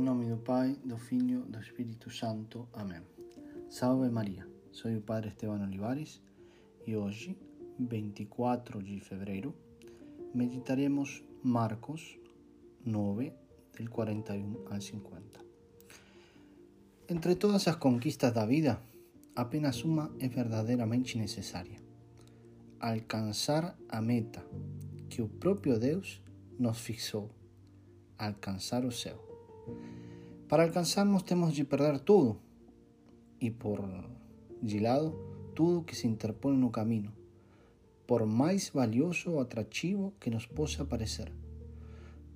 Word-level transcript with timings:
Em 0.00 0.02
nome 0.02 0.24
do 0.24 0.38
Pai, 0.38 0.78
do 0.82 0.96
Filho, 0.96 1.42
do 1.42 1.60
Espírito 1.60 2.08
Santo. 2.08 2.66
Amém. 2.72 3.02
Salve 3.68 4.08
Maria, 4.08 4.48
sou 4.72 4.90
o 4.90 5.02
Padre 5.02 5.28
Esteban 5.28 5.62
Olivares 5.62 6.22
e 6.86 6.96
hoje, 6.96 7.36
24 7.78 8.82
de 8.82 8.98
fevereiro, 8.98 9.54
meditaremos 10.34 11.22
Marcos 11.44 12.18
9, 12.82 13.30
del 13.76 13.90
41 13.90 14.68
al 14.70 14.80
50. 14.80 15.40
Entre 17.10 17.36
todas 17.36 17.68
as 17.68 17.76
conquistas 17.76 18.32
da 18.32 18.46
vida, 18.46 18.80
apenas 19.36 19.84
uma 19.84 20.10
é 20.18 20.28
verdadeiramente 20.28 21.18
necessária: 21.18 21.78
alcançar 22.80 23.76
a 23.86 24.00
meta 24.00 24.42
que 25.10 25.20
o 25.20 25.28
próprio 25.28 25.78
Deus 25.78 26.22
nos 26.58 26.78
fixou, 26.78 27.28
alcançar 28.16 28.86
o 28.86 28.90
céu. 28.90 29.29
Para 30.50 30.64
alcançarmos 30.64 31.22
temos 31.22 31.54
de 31.54 31.62
perder 31.62 32.00
tudo 32.00 32.36
e 33.40 33.52
por 33.52 33.78
de 34.60 34.80
lado 34.80 35.14
tudo 35.54 35.84
que 35.84 35.94
se 35.94 36.08
interpõe 36.08 36.56
no 36.56 36.70
caminho, 36.70 37.12
por 38.04 38.26
mais 38.26 38.68
valioso 38.68 39.30
ou 39.30 39.40
atrativo 39.40 40.12
que 40.18 40.28
nos 40.28 40.46
possa 40.46 40.84
parecer. 40.84 41.32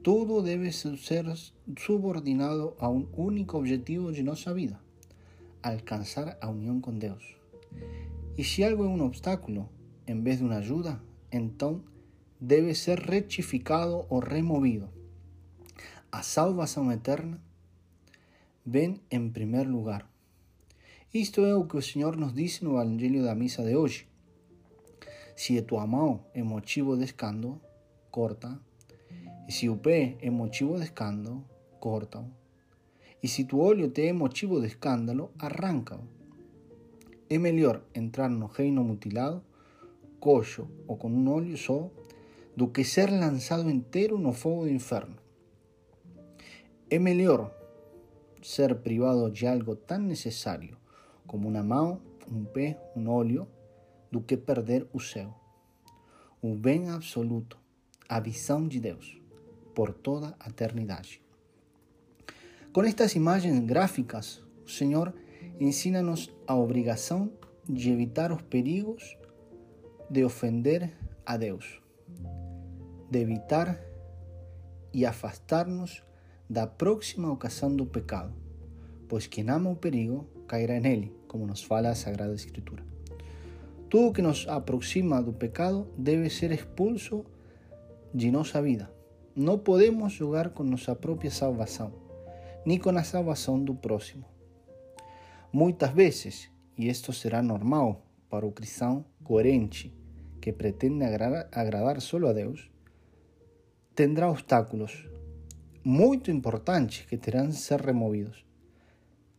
Tudo 0.00 0.40
deve 0.42 0.70
ser 0.70 0.95
subordinado 1.77 2.77
a 2.78 2.88
um 2.88 3.09
único 3.16 3.59
objetivo 3.59 4.12
de 4.12 4.23
vida: 4.54 4.78
alcançar 5.60 6.38
a 6.40 6.48
união 6.48 6.80
com 6.80 6.96
Deus. 6.96 7.34
E 8.38 8.45
se 8.45 8.62
algo 8.62 8.84
é 8.84 8.87
um 8.87 9.02
obstáculo, 9.02 9.68
em 10.06 10.23
vez 10.23 10.38
de 10.38 10.45
uma 10.45 10.59
ajuda, 10.59 11.02
então 11.32 11.82
deve 12.40 12.76
ser 12.76 13.01
retificado 13.01 14.06
ou 14.09 14.20
removido. 14.20 14.88
A 16.12 16.23
salvação 16.23 16.92
eterna 16.92 17.42
vem 18.66 19.00
em 19.10 19.28
primeiro 19.28 19.70
lugar. 19.70 20.09
Isto 21.12 21.45
é 21.45 21.54
o 21.54 21.66
que 21.66 21.76
o 21.76 21.82
Senhor 21.82 22.16
nos 22.16 22.32
diz 22.32 22.60
no 22.62 22.80
Evangelho 22.80 23.23
da 23.23 23.34
missa 23.34 23.62
de 23.62 23.76
hoje. 23.76 24.09
Se 25.37 25.60
tua 25.62 25.87
mão 25.87 26.24
é 26.32 26.43
motivo 26.43 26.96
de 26.96 27.04
escândalo, 27.04 27.60
corta. 28.10 28.59
E 29.46 29.52
se 29.52 29.68
o 29.68 29.76
pé 29.76 30.16
é 30.20 30.30
motivo 30.30 30.76
de 30.76 30.85
escândalo, 30.85 31.45
corta-o. 31.79 32.26
E 33.23 33.29
se 33.29 33.45
tu 33.45 33.59
olho 33.59 33.90
te 33.90 34.07
é 34.07 34.12
motivo 34.12 34.60
de 34.60 34.66
escândalo, 34.68 35.30
arranca-o. 35.38 36.09
É 37.29 37.38
melhor 37.38 37.82
entrar 37.95 38.30
no 38.30 38.46
reino 38.46 38.82
mutilado, 38.82 39.42
coxo 40.18 40.68
ou 40.87 40.96
com 40.96 41.10
um 41.10 41.30
olho 41.30 41.57
só, 41.57 41.90
do 42.57 42.68
que 42.68 42.82
ser 42.85 43.10
lançado 43.10 43.68
inteiro 43.70 44.18
no 44.18 44.32
fogo 44.32 44.62
do 44.65 44.70
inferno. 44.70 45.16
É 46.88 46.98
melhor 46.98 47.63
ser 48.45 48.74
privado 48.76 49.30
de 49.30 49.46
algo 49.46 49.74
tão 49.74 49.98
necessário 49.98 50.76
como 51.26 51.48
uma 51.48 51.62
mão, 51.62 52.00
um 52.30 52.45
pé, 52.45 52.78
um 52.95 53.09
olho, 53.09 53.48
do 54.12 54.20
que 54.20 54.36
perder 54.36 54.86
o 54.92 55.01
céu. 55.01 55.34
O 56.42 56.54
bem 56.54 56.90
absoluto, 56.90 57.59
a 58.06 58.20
visão 58.20 58.68
de 58.68 58.78
Deus, 58.78 59.18
por 59.74 59.95
toda 59.95 60.36
a 60.38 60.51
eternidade. 60.51 61.23
Com 62.70 62.82
estas 62.82 63.14
imagens 63.14 63.59
gráficas, 63.60 64.42
o 64.64 64.69
Senhor 64.69 65.14
ensina-nos 65.58 66.31
a 66.47 66.54
obrigação 66.54 67.32
de 67.66 67.91
evitar 67.91 68.31
os 68.31 68.42
perigos 68.42 69.16
de 70.10 70.22
ofender 70.22 70.92
a 71.25 71.38
Deus, 71.38 71.81
de 73.10 73.19
evitar 73.19 73.81
e 74.92 75.06
afastar-nos 75.06 76.04
da 76.48 76.66
próxima 76.66 77.32
ocasião 77.32 77.75
do 77.75 77.87
pecado, 77.87 78.32
pois 79.09 79.26
quem 79.26 79.48
ama 79.48 79.70
o 79.70 79.76
perigo 79.76 80.26
cairá 80.47 80.78
nele, 80.78 81.12
como 81.26 81.47
nos 81.47 81.62
fala 81.62 81.88
a 81.88 81.94
Sagrada 81.94 82.34
Escritura. 82.34 82.84
Tudo 83.88 84.12
que 84.12 84.22
nos 84.22 84.46
aproxima 84.48 85.22
do 85.22 85.32
pecado 85.32 85.86
deve 85.96 86.28
ser 86.28 86.52
expulso 86.52 87.24
de 88.12 88.30
nossa 88.30 88.60
vida. 88.60 88.91
Não 89.34 89.58
podemos 89.58 90.12
jogar 90.12 90.50
com 90.50 90.62
nossa 90.62 90.94
própria 90.94 91.30
salvação, 91.30 91.92
nem 92.64 92.78
com 92.78 92.90
a 92.90 93.02
salvação 93.02 93.62
do 93.62 93.74
próximo. 93.74 94.24
Muitas 95.52 95.92
vezes, 95.92 96.50
e 96.76 96.88
isto 96.88 97.12
será 97.12 97.42
normal 97.42 98.04
para 98.28 98.46
o 98.46 98.52
cristão 98.52 99.04
coerente 99.22 99.94
que 100.40 100.52
pretende 100.52 101.04
agradar, 101.04 102.00
solo 102.00 102.28
a 102.28 102.32
Deus, 102.32 102.70
tendrá 103.94 104.28
obstáculos 104.28 105.08
muito 105.84 106.30
importantes 106.30 107.04
que 107.04 107.18
de 107.18 107.56
ser 107.56 107.82
removidos, 107.82 108.42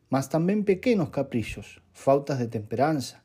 mas 0.08 0.28
também 0.28 0.62
pequenos 0.62 1.10
caprichos, 1.10 1.80
faltas 1.92 2.38
de 2.38 2.48
temperança, 2.48 3.18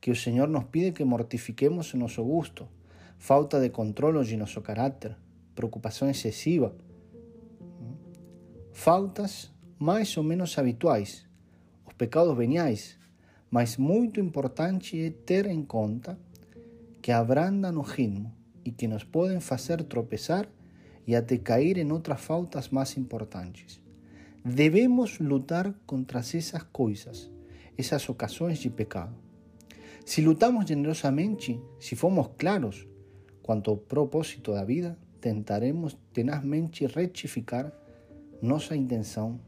que 0.00 0.10
o 0.10 0.16
Senhor 0.16 0.48
nos 0.48 0.64
pide 0.64 0.90
que 0.90 1.04
mortifiquemos 1.04 1.94
o 1.94 1.96
nosso 1.96 2.24
gosto, 2.24 2.68
falta 3.16 3.60
de 3.60 3.70
controle 3.70 4.26
de 4.26 4.36
nosso 4.36 4.60
caráter, 4.60 5.16
preocupação 5.54 6.10
excessiva, 6.10 6.74
faltas 8.72 9.52
mais 9.78 10.16
ou 10.16 10.24
menos 10.24 10.58
habituais, 10.58 11.24
os 11.86 11.94
pecados 11.94 12.36
veniais, 12.36 12.98
mas 13.48 13.76
muito 13.76 14.18
importante 14.18 15.00
é 15.00 15.10
ter 15.10 15.46
em 15.46 15.64
conta 15.64 16.18
que 17.00 17.12
abrandam 17.12 17.76
o 17.76 17.82
ritmo 17.82 18.34
e 18.64 18.72
que 18.72 18.88
nos 18.88 19.04
podem 19.04 19.38
fazer 19.38 19.80
tropeçar 19.84 20.48
e 21.06 21.14
até 21.14 21.36
cair 21.38 21.78
em 21.78 21.90
outras 21.92 22.20
faltas 22.20 22.68
mais 22.68 22.96
importantes. 22.96 23.80
Devemos 24.44 25.18
lutar 25.18 25.74
contra 25.86 26.20
essas 26.20 26.62
coisas, 26.64 27.30
essas 27.76 28.08
ocasiões 28.08 28.58
de 28.58 28.70
pecado. 28.70 29.14
Se 30.04 30.20
lutamos 30.20 30.66
generosamente, 30.66 31.60
se 31.80 31.96
formos 31.96 32.30
claros 32.36 32.86
quanto 33.42 33.70
ao 33.70 33.76
propósito 33.76 34.52
da 34.52 34.64
vida, 34.64 34.98
tentaremos 35.20 35.96
tenazmente 36.12 36.86
retificar 36.86 37.72
nossa 38.42 38.76
intenção 38.76 39.40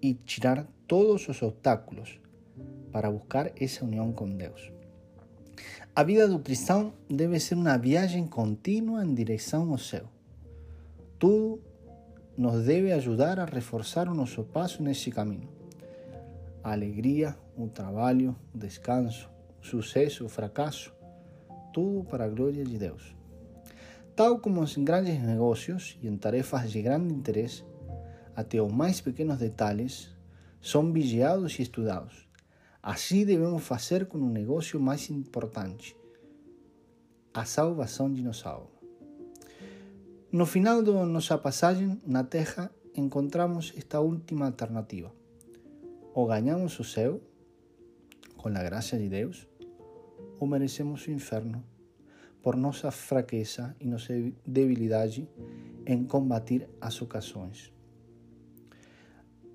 e 0.00 0.14
tirar 0.14 0.66
todos 0.86 1.28
os 1.28 1.42
obstáculos 1.42 2.20
para 2.92 3.10
buscar 3.10 3.50
essa 3.60 3.84
união 3.84 4.12
com 4.12 4.28
Deus. 4.36 4.72
A 5.94 6.02
vida 6.04 6.28
do 6.28 6.38
cristão 6.38 6.92
deve 7.08 7.38
ser 7.40 7.54
uma 7.54 7.76
viagem 7.76 8.26
contínua 8.26 9.04
em 9.04 9.12
direção 9.14 9.70
ao 9.70 9.78
céu. 9.78 10.08
Tudo 11.22 11.62
nos 12.36 12.64
deve 12.64 12.90
ajudar 12.90 13.38
a 13.38 13.44
reforçar 13.44 14.08
o 14.08 14.14
nosso 14.14 14.42
passo 14.42 14.82
nesse 14.82 15.08
caminho. 15.08 15.48
A 16.64 16.72
alegria, 16.72 17.36
o 17.56 17.68
trabalho, 17.68 18.34
o 18.52 18.58
descanso, 18.58 19.30
o 19.62 19.64
sucesso, 19.64 20.24
o 20.24 20.28
fracasso, 20.28 20.92
tudo 21.72 22.02
para 22.02 22.24
a 22.24 22.28
glória 22.28 22.64
de 22.64 22.76
Deus. 22.76 23.14
Tal 24.16 24.40
como 24.40 24.64
em 24.64 24.84
grandes 24.84 25.22
negócios 25.22 25.96
e 26.02 26.08
em 26.08 26.16
tarefas 26.16 26.72
de 26.72 26.82
grande 26.82 27.14
interesse, 27.14 27.64
até 28.34 28.60
os 28.60 28.72
mais 28.72 29.00
pequenos 29.00 29.38
detalhes 29.38 30.10
são 30.60 30.92
vigiados 30.92 31.56
e 31.56 31.62
estudados. 31.62 32.28
Assim 32.82 33.24
devemos 33.24 33.62
fazer 33.62 34.06
com 34.06 34.18
o 34.18 34.28
negócio 34.28 34.80
mais 34.80 35.08
importante, 35.08 35.96
a 37.32 37.44
salvação 37.44 38.12
de 38.12 38.24
alma. 38.44 38.71
No 40.32 40.46
final 40.46 40.82
da 40.82 41.04
nossa 41.04 41.36
passagem 41.36 42.00
na 42.06 42.24
Terra, 42.24 42.70
encontramos 42.96 43.70
esta 43.76 44.00
última 44.00 44.46
alternativa. 44.46 45.12
Ou 46.14 46.26
ganhamos 46.26 46.80
o 46.80 46.84
céu, 46.84 47.20
com 48.38 48.48
a 48.48 48.62
graça 48.62 48.96
de 48.96 49.10
Deus, 49.10 49.46
ou 50.40 50.48
merecemos 50.48 51.06
o 51.06 51.10
inferno 51.10 51.62
por 52.42 52.56
nossa 52.56 52.90
fraqueza 52.90 53.76
e 53.78 53.86
nossa 53.86 54.14
debilidade 54.46 55.28
em 55.84 56.02
combater 56.04 56.66
as 56.80 57.02
ocasiões. 57.02 57.70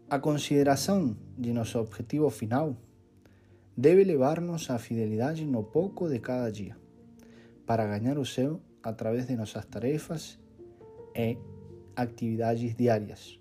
A 0.07 0.19
consideração 0.19 1.17
de 1.35 1.53
nosso 1.53 1.79
objetivo 1.79 2.29
final 2.29 2.77
deve 3.75 4.03
levar-nos 4.03 4.69
à 4.69 4.77
fidelidade 4.77 5.43
no 5.43 5.63
pouco 5.63 6.07
de 6.07 6.19
cada 6.19 6.51
dia, 6.51 6.77
para 7.65 7.87
ganhar 7.87 8.19
o 8.19 8.25
céu 8.27 8.61
através 8.83 9.25
de 9.25 9.35
nossas 9.35 9.65
tarefas 9.65 10.37
e 11.17 11.37
atividades 11.95 12.75
diárias, 12.75 13.39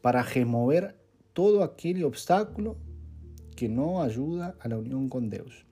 para 0.00 0.22
remover 0.22 0.94
todo 1.34 1.62
aquele 1.62 2.02
obstáculo 2.02 2.78
que 3.54 3.68
não 3.68 4.00
ajuda 4.00 4.56
a 4.58 4.68
la 4.68 4.78
união 4.78 5.08
com 5.08 5.28
Deus. 5.28 5.66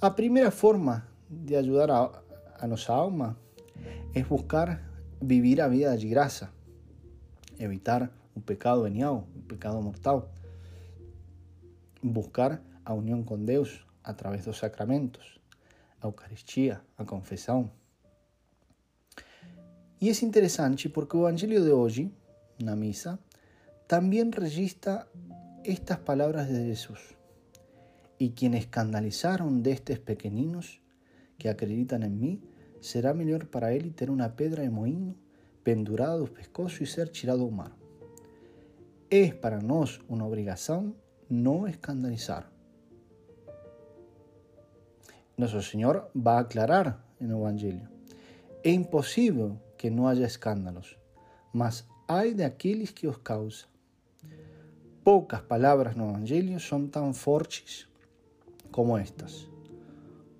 A 0.00 0.10
primeira 0.10 0.50
forma 0.50 1.08
de 1.28 1.56
ajudar 1.56 1.90
a, 1.90 2.22
a 2.60 2.66
nossa 2.66 2.92
alma 2.92 3.36
é 4.14 4.22
buscar 4.22 4.82
viver 5.20 5.60
a 5.60 5.68
vida 5.68 5.96
de 5.96 6.08
graça, 6.08 6.52
evitar 7.58 8.10
o 8.34 8.40
pecado 8.40 8.82
venial, 8.82 9.26
o 9.34 9.42
pecado 9.42 9.80
mortal, 9.80 10.30
buscar 12.02 12.62
a 12.84 12.92
união 12.92 13.22
com 13.22 13.42
Deus 13.42 13.86
através 14.04 14.44
dos 14.44 14.58
sacramentos, 14.58 15.40
a 16.00 16.06
Eucaristia, 16.06 16.80
a 16.96 17.04
confissão. 17.04 17.70
E 20.00 20.10
é 20.10 20.24
interessante 20.24 20.88
porque 20.88 21.16
o 21.16 21.26
Evangelho 21.28 21.64
de 21.64 21.72
hoje 21.72 22.12
na 22.58 22.76
misa, 22.76 23.18
también 23.86 24.32
registra 24.32 25.08
estas 25.64 25.98
palabras 25.98 26.48
de 26.48 26.64
Jesús. 26.64 27.16
Y 28.18 28.30
quienes 28.30 28.60
escandalizaron 28.60 29.62
de 29.62 29.72
estos 29.72 29.98
pequeñinos 29.98 30.80
que 31.38 31.50
acreditan 31.50 32.02
en 32.02 32.18
mí, 32.18 32.40
será 32.80 33.12
mejor 33.12 33.50
para 33.50 33.72
él 33.72 33.94
tener 33.94 34.10
una 34.10 34.36
pedra 34.36 34.62
de 34.62 34.70
moinho 34.70 35.14
pendurada 35.62 36.16
do 36.16 36.32
pescoço 36.32 36.84
y 36.84 36.86
ser 36.86 37.10
tirado 37.10 37.44
al 37.44 37.52
mar. 37.52 37.72
Es 39.10 39.34
para 39.34 39.60
nos 39.60 40.00
una 40.08 40.24
obligación 40.24 40.96
no 41.28 41.66
escandalizar. 41.66 42.48
Nuestro 45.36 45.60
Señor 45.60 46.10
va 46.16 46.38
a 46.38 46.42
aclarar 46.42 47.04
en 47.20 47.30
el 47.30 47.36
Evangelio. 47.36 47.90
Es 48.62 48.74
imposible 48.74 49.58
que 49.76 49.90
no 49.90 50.08
haya 50.08 50.26
escándalos, 50.26 50.98
mas 51.52 51.86
hay 52.08 52.34
de 52.34 52.44
aquellos 52.44 52.92
que 52.92 53.08
os 53.08 53.18
causa. 53.18 53.68
Pocas 55.02 55.42
palabras 55.42 55.94
el 55.96 56.02
Evangelio 56.02 56.58
son 56.58 56.90
tan 56.90 57.14
fortes 57.14 57.88
como 58.70 58.98
estas. 58.98 59.48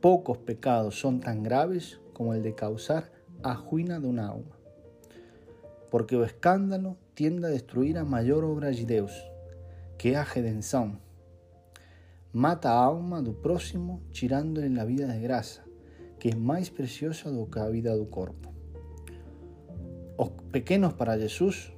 Pocos 0.00 0.38
pecados 0.38 0.98
son 0.98 1.20
tan 1.20 1.42
graves 1.42 2.00
como 2.12 2.34
el 2.34 2.42
de 2.42 2.54
causar 2.54 3.10
a 3.42 3.54
juina 3.54 4.00
de 4.00 4.08
una 4.08 4.28
alma. 4.28 4.56
Porque 5.90 6.16
el 6.16 6.24
escándalo 6.24 6.96
tiende 7.14 7.46
a 7.46 7.50
destruir 7.50 7.98
a 7.98 8.04
mayor 8.04 8.44
obra 8.44 8.68
de 8.68 8.84
Dios, 8.84 9.12
que 9.98 10.12
es 10.12 10.16
a 10.16 10.24
redención. 10.24 11.00
Mata 12.32 12.72
a 12.72 12.86
alma 12.86 13.22
do 13.22 13.40
próximo, 13.40 14.02
tirándole 14.12 14.68
la 14.68 14.84
vida 14.84 15.06
de 15.06 15.20
gracia, 15.20 15.64
que 16.18 16.28
es 16.30 16.36
más 16.36 16.70
preciosa 16.70 17.30
do 17.30 17.48
que 17.50 17.60
a 17.60 17.68
vida 17.68 17.94
do 17.94 18.10
corpo. 18.10 18.55
Os 20.18 20.30
pequenos 20.50 20.94
para 20.94 21.18
Jesús 21.18 21.72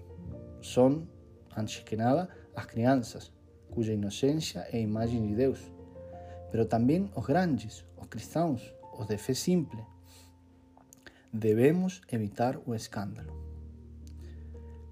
son, 0.61 1.09
antes 1.57 1.83
que 1.83 1.97
nada, 1.97 2.29
as 2.55 2.67
crianças, 2.67 3.33
cuya 3.71 3.93
inocencia 3.93 4.67
é 4.71 4.79
imagen 4.81 5.27
de 5.27 5.35
Deus, 5.35 5.59
pero 6.51 6.69
también 6.69 7.11
os 7.15 7.27
grandes, 7.27 7.85
os 7.97 8.07
cristãos, 8.07 8.75
os 8.97 9.09
de 9.09 9.19
fe 9.19 9.35
simple. 9.35 9.83
Debemos 11.33 12.03
evitar 12.09 12.63
o 12.65 12.75
escándalo. 12.75 13.35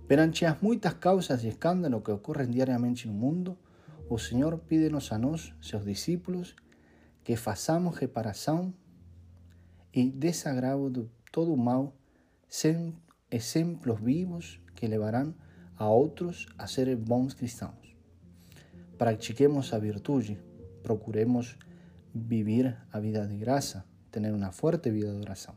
Perante 0.09 0.45
as 0.45 0.61
muitas 0.61 0.95
causas 0.95 1.43
de 1.43 1.49
escándalo 1.49 2.03
que 2.03 2.11
ocorren 2.11 2.51
diariamente 2.51 3.07
no 3.07 3.15
mundo, 3.15 3.57
o 4.09 4.19
Señor 4.19 4.59
pídenos 4.59 5.13
a 5.13 5.19
nós, 5.19 5.55
seus 5.61 5.85
discípulos, 5.85 6.57
que 7.23 7.37
façamos 7.37 7.97
reparação 7.97 8.75
e 9.93 10.11
desagravo 10.11 10.91
de 10.91 11.09
todo 11.31 11.53
o 11.53 11.57
mal, 11.57 11.95
sendo 12.49 13.06
exemplos 13.37 14.01
vivos 14.01 14.61
que 14.75 14.87
levarão 14.87 15.35
a 15.77 15.89
outros 15.89 16.47
a 16.59 16.67
ser 16.67 16.89
bons 16.97 17.35
cristãos. 17.35 17.85
Pratiquemos 18.99 19.73
a 19.73 19.79
virtude, 19.79 20.39
procuremos 20.83 21.57
vivir 22.15 22.77
a 22.93 22.99
vida 22.99 23.27
de 23.27 23.37
graça, 23.37 23.85
ter 24.11 24.33
uma 24.33 24.53
forte 24.53 24.91
vida 24.91 25.13
de 25.13 25.21
oração. 25.21 25.55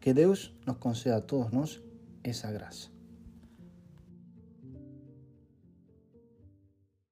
Que 0.00 0.12
Deus 0.12 0.52
nos 0.66 0.76
conceda 0.76 1.16
a 1.16 1.22
todos 1.22 1.50
nós 1.50 1.80
essa 2.22 2.52
graça. 2.52 2.95